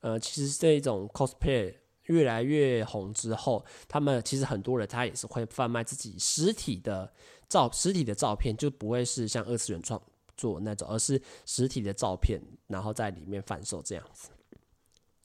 [0.00, 7.12] 呃，其实这种 cosplay 越来越红之后，他们其实很多人他也是会贩卖自己实体的
[7.48, 10.00] 照实体的照片，就不会是像二次元创
[10.36, 14.30] 作那种，而是实体的照片，然后在里面贩售这样子。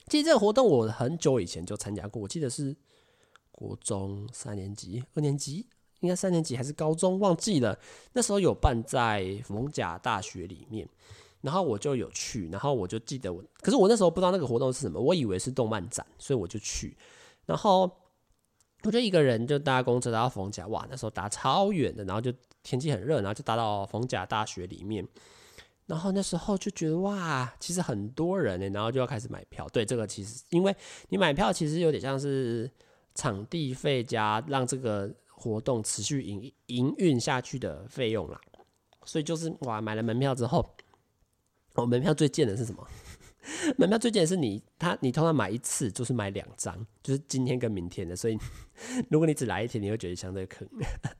[0.07, 2.75] 其实这个活动我很久以前就参加过，我记得是
[3.51, 5.65] 国中三年级、二年级，
[6.01, 7.79] 应该三年级还是高中，忘记了。
[8.13, 10.87] 那时候有办在逢甲大学里面。
[11.45, 16.97] 然后我就有去，然后我就记得我，可是我那时候不知道那个活动是什么，我以为是动漫展，所以我就去。
[17.45, 17.83] 然后
[18.81, 25.07] 我就一个人就搭公车搭到逢甲，哇，那时候搭超远的，然后就天气很热，然后就搭到逢甲大学里面。
[25.85, 29.67] 然后那时候就觉得哇，其实很多人呢，然后就要开始买票。
[29.69, 30.75] 对，这个其实因为
[31.09, 32.67] 你买票其实有点像是
[33.13, 38.41] 场地费加让这个活动持续营营运下去的费用啦，
[39.03, 40.65] 所以就是哇，买了门票之后。
[41.75, 42.87] 哦，门票最贱的是什么？
[43.77, 48.37] 门票最贱的是你他你通常买一次就是买两张，就是今天跟明天的，所以
[49.09, 50.67] 如果你只来一天，你会觉得相对坑，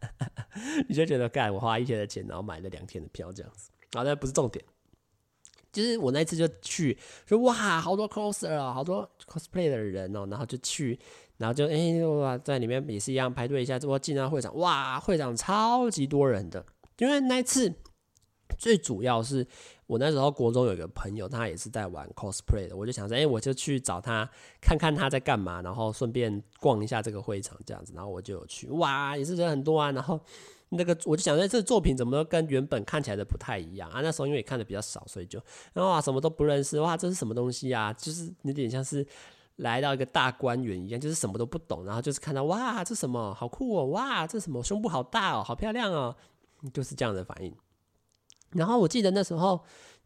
[0.90, 3.70] 你就觉得干我花一天的钱，然后买了两天的票这样子。
[3.92, 4.66] 然后那不是重点，
[5.72, 11.00] 就是我那一次就去，说哇，好多 coser 啊，好多 cosplay 的人哦，然后就去，
[11.38, 16.66] 然后就哎哇，在里面也是一样排队一下，之后进到会场，哇，会场超级多人的，
[16.98, 17.74] 因为那一次
[18.58, 19.46] 最主要是。
[19.88, 24.28] 我那时候国中有一个朋友，他也是在玩 cosplay 的，我就想说，哎、我就去找他
[24.60, 30.20] 看看他在干嘛，然后顺便逛一下这个会场这样子，然后我就有去，哇，也是人很多啊，然后
[30.70, 34.02] 那个我就想说，这个作品怎么跟原本看起来的不太一样啊？
[34.02, 35.40] 那时候因为看的比较少，所以就
[35.76, 37.94] 哇，什么都不认识，哇，这是什么东西啊？
[37.94, 39.06] 就是有点像是
[39.58, 46.16] 来到一个大观园一样，就是什么都不懂，然后就是看到哇，这什么好酷哦，哇，这什么胸部好大哦，好漂亮哦，
[46.74, 47.56] 就是这样的反应。
[48.56, 49.62] 然后我记得那时候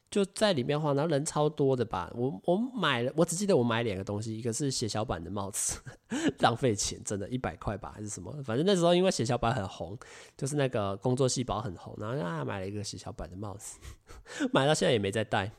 [0.09, 2.11] 就在里面晃，然后人超多的吧。
[2.15, 5.79] 我我买了，我只记得我买两个东西，一个是血小板的帽子，
[6.41, 8.33] 浪费钱，真的，一百块吧还是什么？
[8.43, 9.95] 反正那时候因为血小板很红，
[10.35, 13.77] 就是那个工作细胞很红，然后啊买了一个血小板的帽子，
[14.51, 15.51] 买到现在也没再戴。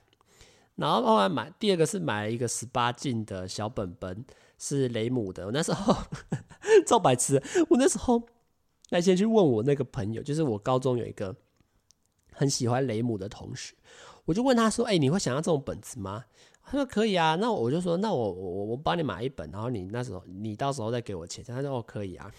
[0.75, 4.25] 然后后来买第二个是买了一个十八禁的小本本，
[4.59, 5.47] 是雷姆的。
[5.47, 5.95] 我那时候
[6.89, 8.21] 超白痴，我那时候
[8.89, 11.37] 那先去问我那个朋友，就是我高中有一个。
[12.41, 13.75] 很喜欢雷姆的同学，
[14.25, 16.25] 我就问他说：“哎、你会想要这种本子吗？”
[16.65, 22.33] 他说：“可以啊。”那我就说：“那我我我帮你买一本，然后你那时候你到时候再给我钱。”他说：“哦，可以啊。”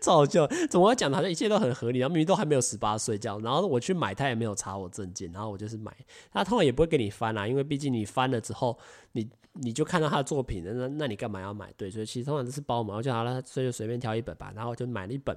[0.00, 1.98] 照旧，怎么讲的好像一切都很合理？
[1.98, 5.92] 然后明明都还没有十八岁这样，然后我去买，他也没有查我证件，然后我就是买。
[6.30, 8.78] 他通常也不会给你翻啊，因为毕竟你翻了之后，
[9.12, 11.72] 你你就看到他的作品，那那你干嘛要买？
[11.76, 12.94] 对，所以其实通常都是包嘛。
[12.94, 14.52] 我就好了，所以就随便挑一本吧。
[14.54, 15.34] 然后就买了一本，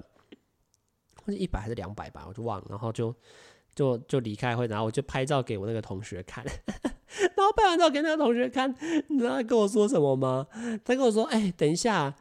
[1.24, 2.66] 或者一百还是两百吧，我就忘了。
[2.68, 3.14] 然后就。
[3.74, 8.74] 就就离开会，然后我就拍照给我那个同学看，然后拍完照给那个同学看，
[9.08, 10.46] 你知道他跟我说什么吗？
[10.84, 12.14] 他跟我说：“哎、等一下，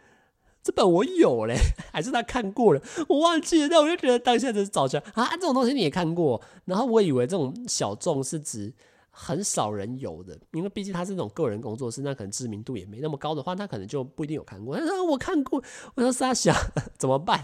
[0.63, 1.55] 这本我有嘞，
[1.91, 6.41] 还是他看过了，我忘记了。”但我就觉得当下就是找出来啊，这种东西你也看过。
[6.65, 8.73] 然后我以为这种小众是指
[9.09, 14.77] 很少人有的，因为毕竟他是那种个人工作室，那可能知名度也没那么高的话，他可能就不一定有看过。
[14.77, 15.61] 他说我看过，
[15.95, 16.53] 我说傻小
[16.97, 17.41] 怎么办？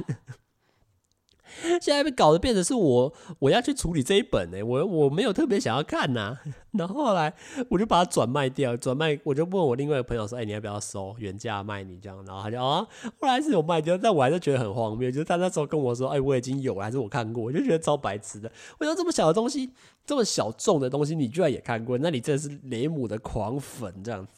[1.81, 6.37] 现在被搞得变成是我我要去处理这一本呢、我我没有特别想要看呐、
[6.73, 7.33] 然后后来
[7.69, 12.23] 我就把它转卖掉，转卖我就问我另外一个朋友说，哎、你要不要收原价卖你这样？
[12.25, 12.87] 然后他就啊，
[13.19, 18.51] 后来是有卖掉，但我还是觉得很荒谬，就是他那时候跟我说，哎、我已经有了，还是我看过，我就觉得超白痴的。
[18.79, 19.71] 我说这么小的东西，
[20.05, 21.97] 这么小众的东西，你居然也看过？
[21.97, 24.31] 那你真的是雷姆的狂粉这样子。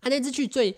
[0.00, 0.76] 他那次去最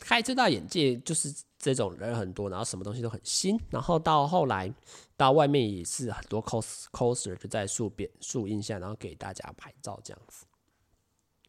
[0.00, 1.32] 开最大眼界就是。
[1.62, 4.70] 这种人很多，然后什么东西都很新，然后到后来
[5.16, 10.44] 到外面也是很多 cos coser 就在树边树荫下，然后给大家拍照这样子。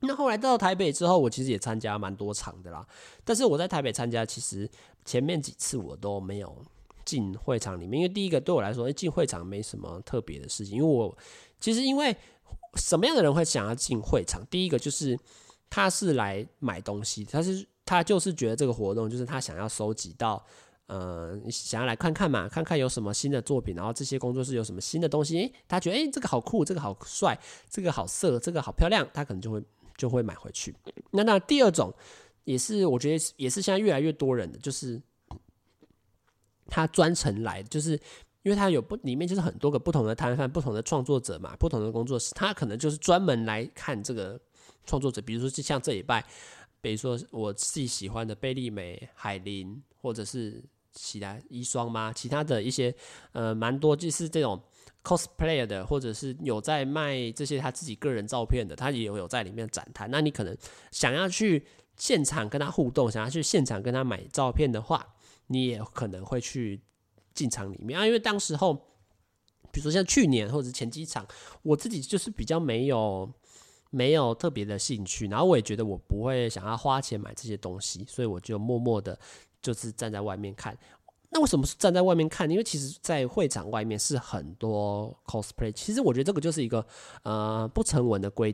[0.02, 2.86] 那后来到台北之后，我其实也参加蛮多场的啦。
[3.24, 4.70] 但是我在台北参加，其实
[5.04, 6.64] 前面几次我都没有
[7.04, 10.76] 进会场里面，因为第一个对我来说，进会场没什么特别的事情。
[10.76, 11.18] 因为我
[11.60, 12.16] 其实因为
[12.76, 14.46] 什么样的人会想要进会场？
[14.48, 15.18] 第一个就是
[15.72, 20.46] 他是来买东西，他是他就是觉得这个活动就是他想要收集到。
[20.88, 29.64] 呃，想要来看看嘛，看看有什么新的作品，然后这些工作室有什么新的东西，诶，他觉得诶，这个好酷，这个好帅，这个好色，这个好漂亮，他可能就会
[29.96, 30.76] 就会买回去。
[31.10, 31.92] 那那第二种
[32.44, 35.02] 也是我觉得也是现在越来越多人的，就是
[36.68, 37.94] 他专程来，就是
[38.44, 44.40] 因为他有不里面就是很多个不同的摊贩、不同的创作者嘛，不同的工作室，他可能就是专门来看这个
[44.86, 46.24] 创作者，比如说就像这礼拜，
[46.84, 50.64] 比如说我自己喜欢的贝利美、海林，或者是。
[50.96, 52.14] 其他一双吗？
[52.14, 52.94] 其他的一些
[53.32, 54.62] 呃，蛮多就是这种
[55.04, 60.08] cosplayer 的，或者是有在卖这些他自己个人照片的，他也有有在里面展摊。
[60.12, 60.56] 那你可能
[60.92, 61.66] 想要去
[61.98, 65.16] 现场跟他互动，想要去现场跟他买照片的话，
[65.48, 66.80] 你也可能会去
[67.34, 68.06] 进场里面啊。
[68.06, 68.76] 因为当时候，
[69.72, 71.28] 比如说像去年或者前几场，
[71.64, 73.34] 我自己就是比较没有
[73.94, 79.18] 没有特别的兴趣，然后我也觉得我不会想要花钱买这些东西，所以我就默默的。
[79.64, 80.78] 就是站在外面看，
[81.30, 82.52] 那为什么是站在外面看？
[82.52, 85.72] 因为其实，在会场外面是很多 cosplay。
[85.72, 86.86] 其实我觉得这个就是一个
[87.24, 88.54] 呃不成文的规，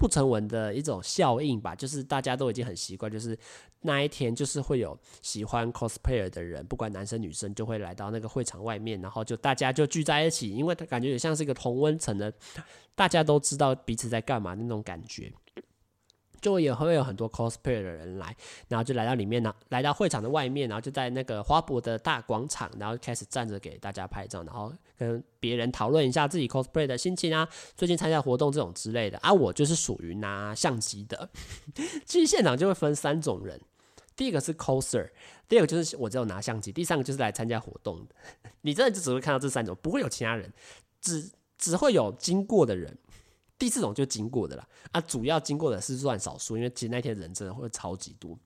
[0.00, 1.76] 不成文的一种效应吧。
[1.76, 3.38] 就是大家都已经很习惯，就是
[3.82, 12.32] 那一天就是会有喜欢 cosplay 的人，不管男生女生，就会来到那个会场外面，然后就大家就聚在一起，因为他感觉也像是一个同温层的，
[12.94, 15.30] 大家都知道彼此在干嘛那种感觉。
[16.40, 18.34] 就也会有很多 cosplay 的人来，
[18.68, 29.32] 然后就来到里面呢，来到会场的外面，然后就在那个花博的大广场，然后开始站着给大家拍照，然后跟别人讨论一下自己 cosplay 的心情啊，最近参加活动这种之类的啊。
[29.32, 31.28] 我就是属于拿相机的。
[32.06, 33.60] 其实现场就会分三种人，
[34.16, 35.10] 第一个是 coser，
[35.48, 38.14] 第二个就是我只有拿相机，第三个就是来参加活动的。
[38.62, 40.52] 你真的就只会看到这三种，不会有其他人，
[41.00, 42.96] 只只会有经过的人。
[43.60, 48.36] 第四种就经过的啦，啊，主要经过的是算少数，因为其实那天人真的会超级多。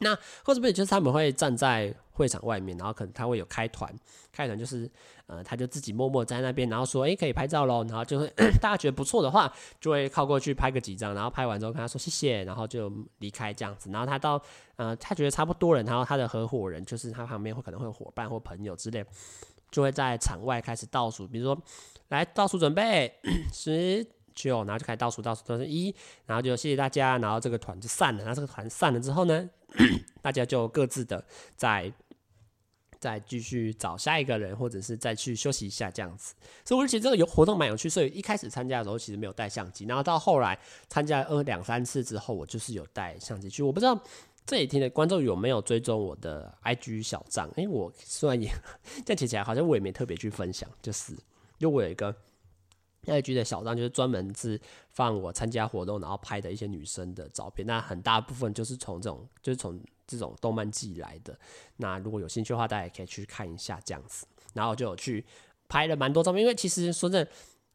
[0.00, 0.12] 那
[0.44, 3.94] 或者不就是他们会站在会场外面，然后可能他会有开团，
[4.32, 4.90] 开团就是
[5.26, 8.26] 呃，他就自己默默在那边，然后说，诶、可以拍照喽，然后就会
[8.60, 13.88] 大家觉得不错的话，就会靠过去拍个几张，然后拍完之后跟他说谢谢，然后就离开这样子。
[13.90, 14.42] 然后他到
[14.74, 19.06] 呃，他觉得差不多人，然后他的合伙人就是他旁边会可能会有伙伴或朋友之类，
[19.70, 21.56] 就会在场外开始倒数，比如说
[22.08, 23.14] 来倒数准备
[23.54, 24.04] 十。
[24.34, 25.94] 就然后就开始倒数，倒数都是一，
[26.26, 28.24] 然后就谢谢大家，然后这个团就散了。
[28.24, 29.48] 然后这个团散了之后呢，
[30.20, 31.24] 大家就各自的
[31.56, 31.92] 再
[32.98, 36.34] 再继续找下一个人，或者是再去休息一下这样子。
[36.64, 43.62] 所以我觉得这个有活动蛮有趣，所以一开始参加的时候其实没有带相机，然后到后来参加二两三次之后，我就是有带相机去。
[43.62, 43.96] 我不知道
[44.46, 47.48] 这几天的观众有没有追踪我的 IG 小账？
[47.56, 48.50] 哎，我虽然也
[49.04, 51.12] 这样写起来好像我也没特别去分享，就是
[51.58, 52.14] 因为我有一个。
[53.06, 61.38] IG 的小账就是专门是放我参加活动然后拍的一些女生的照片，那很大部分就是从这种就是从这种动漫寄来的。
[61.76, 64.26] 那如果有兴趣的话，大家也可以去看一下这样子。
[64.52, 65.24] 然后就有去
[65.68, 67.30] 拍了蛮多照片，因为其实说真的，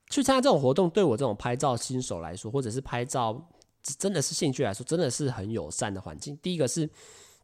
[0.09, 3.49] 去参加这种活动对我这种拍照新手来说，或者是拍照
[3.83, 6.37] 真的是兴趣来说，真的是很友善的环境。
[6.37, 6.89] 第一个是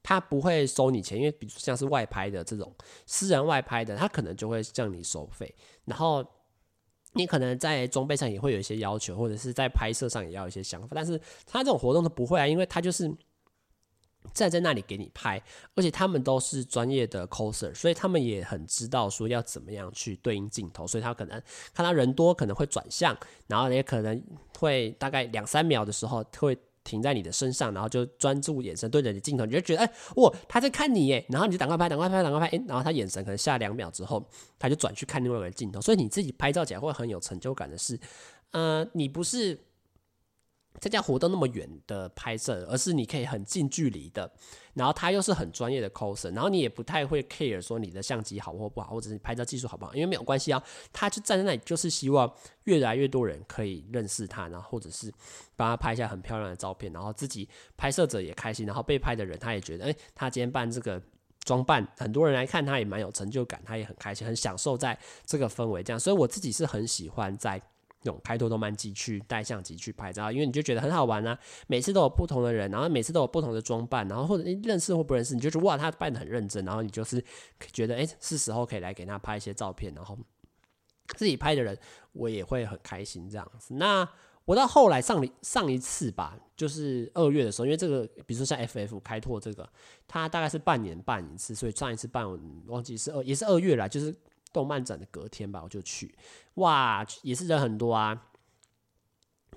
[0.03, 2.73] 他不会收你钱，因为比如像是外拍的这种
[3.05, 5.53] 私人外拍的，他可能就会向你收费，
[5.85, 6.25] 然后。
[7.15, 13.11] 你可能在装备上也会有一些要求，或者是在拍摄上也要一些想法，但是他这种活动都不会啊，因为他就是
[14.33, 15.41] 站在那里给你拍，
[15.75, 21.41] 而且他们都是专业的 coser，所以他们也很知道说要怎么样去对应镜头，所以他可能
[21.73, 24.23] 看到人多可能会转向，然后也可能
[24.59, 26.57] 会大概两三秒的时候会。
[26.85, 34.25] 停在你的身上，然后就专注眼神对着你镜头，你就觉得哎，哇，他在看你耶，然后你就赶快拍，赶快拍，赶快拍，哎，然后他眼神可能下两秒之后，
[34.57, 37.99] 他就转去看另外一个镜头，所以你自己拍照起来会很有成就感的是，
[38.51, 39.59] 呃，你不是。
[40.79, 44.29] 参加活动那么远的拍摄，而是你可以很近距离的，
[44.73, 50.61] 然后他又是很专业的 coser，然后你也不太会 care 说你的相机好或不好，或者是你拍照技术好不好，因为没有关系啊。
[50.93, 52.31] 他就站在那里，就是希望
[52.65, 55.11] 越来越多人可以认识他，然后或者是
[55.55, 57.47] 帮他拍一下很漂亮的照片，然后自己
[57.77, 61.01] 拍摄者也开心，然后被拍的人他也觉得，诶，他今天办这个
[61.43, 67.61] 装扮，很多人来看他也蛮有成就感，他也很开心，很享受在这个氛围这样，所以我自己是很喜欢在。
[68.05, 71.37] 用开拓动漫机去带相机去拍照，因为你就觉得很好玩啊。
[71.67, 77.23] 每次都有不同的人，然后每次都有不同的装扮，然后或者认识或不认识，你就觉得哇，他扮得很认真，然后你就是
[77.71, 80.17] 觉得哎，是时候可以来给他拍一些照片，然后
[81.15, 81.77] 自己拍的人
[82.13, 83.73] 我也会很开心这样子。
[83.75, 84.07] 那
[84.45, 89.67] 我到后来上上一次吧，就是二月的时候，因为这个，比如说像 FF 开拓这个，
[90.07, 94.15] 它大概是半年办一次，所以上一次办我忘记是二也是二月来，就是
[94.55, 96.15] 动漫展的隔天吧，我就去，
[96.53, 98.29] 哇，也是人很多啊，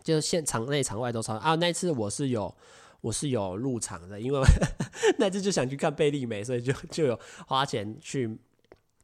[0.03, 1.55] 就是现场内场外都超啊。
[1.55, 2.53] 那次我是有
[3.01, 4.41] 我是有入场的，因为
[5.19, 8.37] 那次就想去看贝利美，所以就就有花钱去。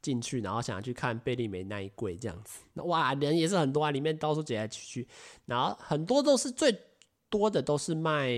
[0.04, 5.08] 进去，然后想要去看贝利美那一柜这样子，那哇，人也是很多啊，里面到处挤来挤去，
[5.46, 6.78] 然后很多都是最
[7.30, 8.28] 多的都是卖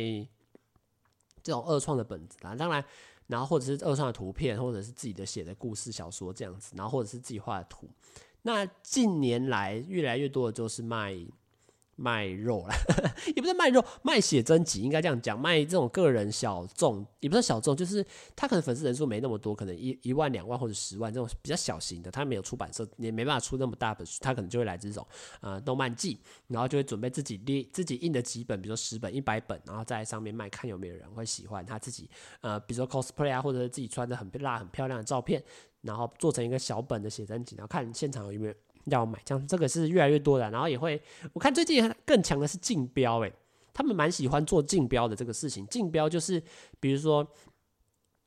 [1.43, 2.85] 这种二创的本子啦，当然，
[3.27, 7.89] 然后或者是二创的图片，或者是自己的写的故事小说这样子，然后或者是自己画的图。
[8.43, 11.17] 那近年来越来越多的就是卖。
[11.97, 12.77] 卖肉啦，
[13.35, 18.05] 也不是卖肉，卖写真集，应该这样讲，卖这种个人小众，也不是小众，就是
[18.37, 25.07] 他可能粉丝人数没那么多，可能一一万、两万或者十万这种比较小型的，他没有出版社，也没办法出那么大本书，他可能就会来这种
[25.41, 32.11] 呃动漫季，然后就会准备自己列自己印的几本，比如说十本、一百本，然后在上面卖，看有没有人会喜欢他自己
[32.43, 35.43] 呃，比如说 cosplay 啊，或者是自己穿的很辣、很漂亮的照片，
[35.81, 38.55] 然后做成一个小本的写真集，然后看现场有没有。
[38.87, 41.01] 要买这样，这个是越来越多的，然后也会，
[41.33, 43.33] 我看最近更强的是竞标，哎，
[43.73, 45.67] 他们蛮喜欢做竞标的这个事情。
[45.67, 46.43] 竞标就是，
[46.81, 47.27] 比如说，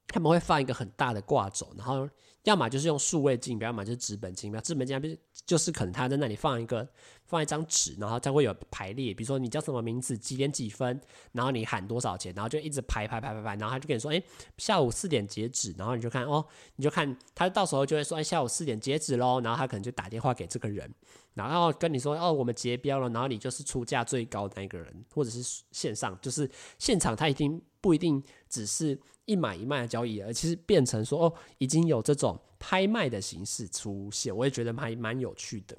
[0.08, 2.10] 他们会放一个很大的挂轴，然后。
[2.50, 4.60] 要么就是用数位竞标，要么就是纸本竞标。
[4.60, 6.88] 纸本竞标就是可能他在那里放一个
[7.28, 11.00] 放一张纸，然后再会有排列，比如说你叫什么名字，几点几分，
[11.32, 14.20] 然后你喊多少钱，然后就一直排排排排排，然后他就跟你说，哎，
[14.58, 16.44] 下午四点截止，然后你就看哦，
[16.78, 20.92] 你就看他到时候就会说，哎，下午四点截止喽，然后他可能就打电话给这个人，
[21.36, 29.00] 然后跟你说，哦，我们结标了，然后你就是出价最高的那个人，或者是线上，就是现场他已经不一定只是。
[29.30, 35.78] 一买一卖的交易，而其实变成说哦，已经有这种拍卖的形式出现，我也觉得还蛮有趣的。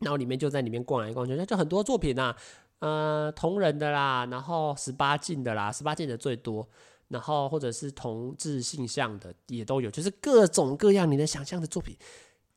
[0.00, 2.36] 然后里面就在里面逛来逛去，就很多作品啊，
[2.80, 6.68] 呃，同人的啦，然后十八禁的啦，十八禁的最多，
[7.08, 11.96] 然后或者是同志性向的也都有，就是各种各样你能想象的作品。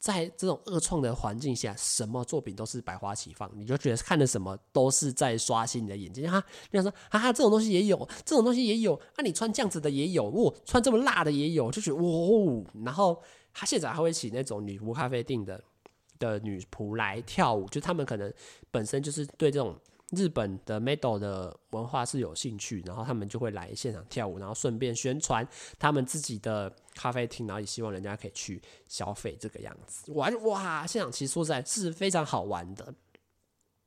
[0.05, 6.37] 在这种恶创的环境下，什么作品都是百花齐放，你就觉得看的什么都是在刷新你的眼睛哈。
[6.69, 12.63] 你想说，哈哈，这种东西也有，这种东西也有，啊，你穿这样子的也有，哇，穿这么辣的也有，就觉得哇。
[12.83, 13.19] 然后
[13.51, 15.59] 他现在还会请那种女仆咖啡店的
[16.19, 18.31] 的女仆来跳舞，就他们可能
[18.69, 19.75] 本身就是对这种。
[20.11, 25.47] 日本的 metal 的文化是有兴趣，然后他们就会来现场跳舞，然后顺便宣传
[25.79, 30.11] 他们自己的咖啡厅，然后也希望人家可以去消费这个样子。
[30.13, 32.93] 玩哇，现场其实说实在是非常好玩的，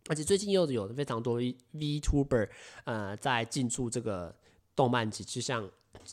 [0.08, 2.48] 而且最近又有非常多 VTuber
[2.84, 4.34] 呃在进驻这个
[4.74, 5.70] 动漫节，就像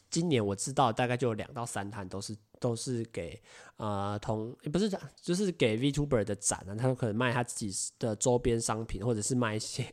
[0.10, 2.36] 今年我知道大概就有两到三摊都是。
[2.66, 3.40] 都是给
[3.78, 4.90] 呃同不是
[5.22, 9.86] 就是给 VTuber 的展啊，他们可能卖他自己的周边商品，或者是卖一些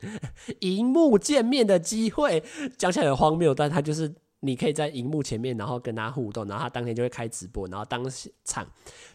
[0.60, 2.42] 荧幕见面的机会。
[2.76, 8.04] 讲起来很荒谬，但他就是你可以在荧幕前面，然后跟他互动，然后他当天就会开直播，然后当
[8.44, 8.68] 场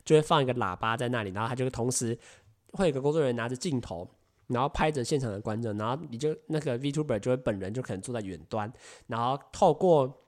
[0.03, 2.17] 就会放一个喇叭在那里，然后他就同时
[2.71, 4.09] 会有个工作人员拿着镜头，
[4.47, 8.73] 然后拍着现场的观众，然后你就那个 VTuber 就会本人就可能坐在远端，
[9.05, 10.21] 然后透过。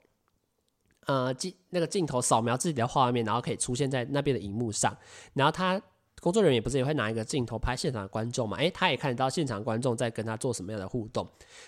[1.08, 4.96] 呃，镜那个镜头扫描自己的画面，然后可以出现在那边的荧幕上。
[5.34, 5.82] 然后他
[6.20, 8.58] 工作人员不是也会拿一个镜头拍现场的观众嘛？
[8.58, 11.26] 诶，他也看得到现场观众在跟他做什么样的互动。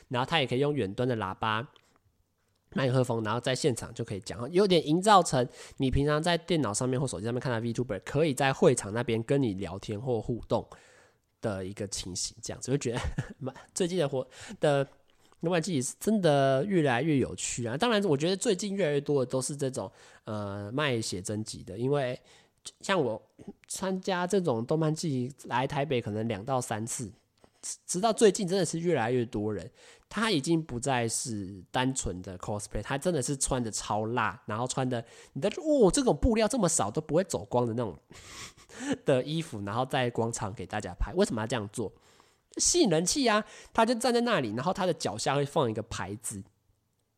[0.09, 1.65] 然后他也可以用远端的喇叭、
[2.73, 10.67] 麦克风，然后在现场就可以讲，有点营造成你平常在电脑上面或手机上面看到 VTuber 可以在会场那边跟你聊天或互动
[11.41, 12.99] 的一个情形，这样子会觉得
[13.73, 14.27] 最近的活
[14.59, 14.85] 的。
[15.41, 17.77] 动漫季是真的越来越有趣啊！
[17.77, 19.89] 当然，我觉得最近越来越多的都是这种
[20.25, 22.19] 呃卖写真集的，因为
[22.81, 23.21] 像我
[23.67, 27.09] 参加这种动漫季来台北可能两到三次，
[27.85, 29.71] 直到最近真的是越来越多人，
[30.09, 37.97] 他已经不再是单纯的 cosplay，他真的是穿的超辣，然后穿的你的哦这种布料这么少都不会走光的那种
[39.05, 41.89] 的衣服，然后在广场给大家拍，为什么要这样做？
[42.57, 43.43] 吸引人气啊！
[43.73, 46.43] 他就站在那里，然后他的脚下会放一个牌子，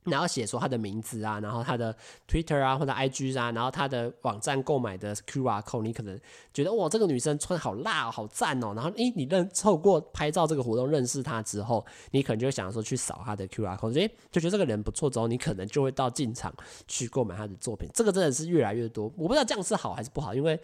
[0.04, 1.96] 然后写说他的名字啊，然后他的
[2.28, 6.20] Twitter 啊或者 IG 啊，然后他的网站购买的 QR code，你可能
[6.54, 8.74] 觉得哇，这个女生穿好辣哦，好赞哦。
[8.76, 16.54] 然后诶，你认透过拍照这个活动认识她之后，你可能就会想说去扫她的 QR code，诶，就觉得这个人不错之后，你可能就会到进场
[16.88, 17.90] 去购买她的作品。
[17.94, 20.60] 这个真的是越来越多，我不知道这样是好还是不好，因为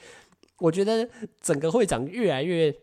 [0.57, 1.07] 我觉得
[1.41, 2.75] 整个会场越来越。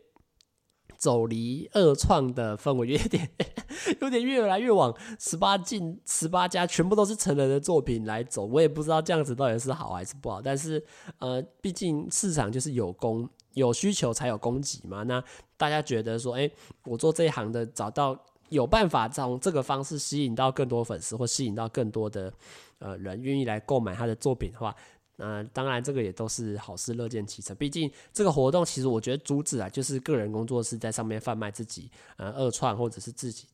[1.05, 3.29] 走离二创的氛围有点，
[4.01, 8.47] 有点越来越往十八禁、十八加全部都是成人的作品来走。
[8.47, 10.41] 我也不知道这样子到底是好还是不好。
[10.41, 10.83] 但是，
[11.19, 15.03] 呃，毕竟市场就是有供有需求才有供给嘛。
[15.03, 15.23] 那
[15.59, 16.51] 大家觉得说，哎，
[16.85, 22.33] 我做这一行的，找到有办法从这个方式吸引到更多粉丝，或吸引到更多的
[22.79, 24.75] 呃人愿意来购买他的作品的话，
[25.17, 27.55] 那、当然这个也都是好事，乐见其成。
[27.57, 33.47] 毕竟这个活动其实我觉得主旨啊，就是个人工作室在上面贩卖自己呃二创或者是自己，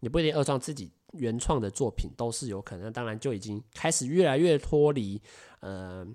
[0.00, 2.92] 也不一定二创自己原创的作品都是有可能。
[2.92, 5.20] 当然就已经开始越来越脱离
[5.60, 6.06] 呃。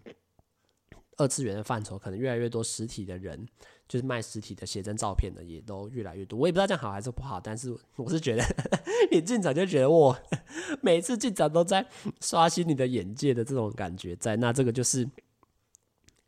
[1.20, 3.48] 二次元的范畴，可能越来越多实体的人，
[3.88, 6.40] 就是卖实体的写真照片的，也都越来越多。
[6.40, 8.44] 我也不知道这样好还是不好，但是我是觉得，
[9.12, 10.18] 你进场就觉得我
[10.82, 11.86] 每次进场都在
[12.20, 15.08] 刷新你的眼界的这种感觉在，那这个就是。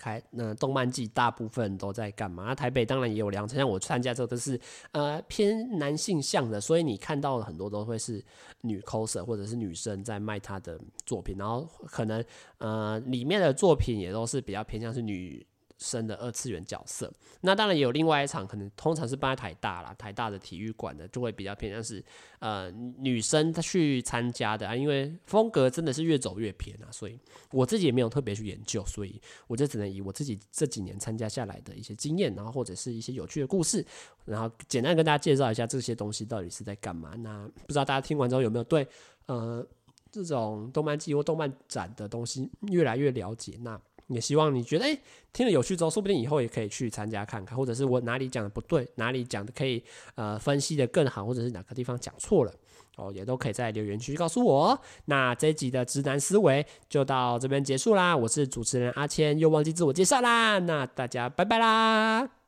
[0.01, 2.55] 开那动漫季大部分都在干嘛？
[2.55, 4.59] 台北当然也有两场，像我参加之后都是
[4.93, 8.23] 呃偏男性向的，所以你看到的很多都会是
[8.61, 12.25] 女 coser 或者是女生在卖她的作品，然后可能
[12.57, 15.45] 呃里面的作品也都是比较偏向是女。
[15.81, 17.11] 生的二次元角色，
[17.41, 22.01] 那当然也有另外一场，可能通常是办在台大啦，台大的体育馆的就会比较偏向是
[22.37, 22.69] 呃
[22.99, 27.19] 女生她去参加的啊，因为风格真的是越走越偏啊，所以
[27.51, 33.83] 我自己也没有特别去研究，所以我就只能以我自己这几年参加下来的一些经验，然后或者是一些有趣的故事，
[34.25, 37.15] 然后简单跟大家介绍一下这些东西到底是在干嘛。
[37.17, 38.87] 那不知道大家听完之后有没有对
[39.25, 39.67] 呃
[40.11, 43.57] 这种动漫季或动漫展的东西越来越了解？
[43.61, 43.81] 那。
[44.13, 44.99] 也希望你觉得诶、
[45.33, 49.83] 听了有趣之后，说不定以后也可以去参加看看，或者是我哪里讲的不对，哪里讲的可以
[50.15, 52.53] 呃分析的更好，或者是哪个地方讲错了
[52.97, 54.79] 哦，也都可以在留言区告诉我。
[55.05, 62.40] 那这一集的直男思维就到这边结束啦，我是主持人阿谦，又忘记自我介绍啦，那大家拜拜啦。